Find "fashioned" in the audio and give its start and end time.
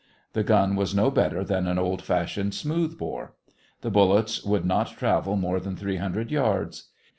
2.01-2.55